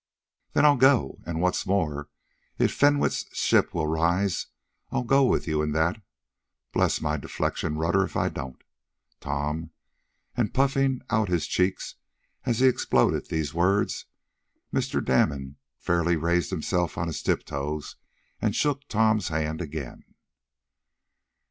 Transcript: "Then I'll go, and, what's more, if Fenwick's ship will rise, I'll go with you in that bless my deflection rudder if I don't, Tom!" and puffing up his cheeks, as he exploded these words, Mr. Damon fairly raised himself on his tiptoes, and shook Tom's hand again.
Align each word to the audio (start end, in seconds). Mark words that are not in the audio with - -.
"Then 0.53 0.65
I'll 0.65 0.77
go, 0.77 1.19
and, 1.27 1.41
what's 1.41 1.67
more, 1.67 2.09
if 2.57 2.73
Fenwick's 2.73 3.23
ship 3.33 3.71
will 3.71 3.85
rise, 3.85 4.47
I'll 4.89 5.03
go 5.03 5.23
with 5.25 5.47
you 5.47 5.61
in 5.61 5.73
that 5.73 6.01
bless 6.73 7.01
my 7.01 7.17
deflection 7.17 7.77
rudder 7.77 8.03
if 8.03 8.17
I 8.17 8.29
don't, 8.29 8.63
Tom!" 9.19 9.69
and 10.35 10.55
puffing 10.55 11.01
up 11.11 11.27
his 11.27 11.45
cheeks, 11.45 11.97
as 12.45 12.61
he 12.61 12.67
exploded 12.67 13.27
these 13.27 13.53
words, 13.53 14.07
Mr. 14.73 15.05
Damon 15.05 15.57
fairly 15.77 16.15
raised 16.15 16.49
himself 16.49 16.97
on 16.97 17.05
his 17.05 17.21
tiptoes, 17.21 17.95
and 18.41 18.55
shook 18.55 18.87
Tom's 18.87 19.27
hand 19.27 19.61
again. 19.61 20.03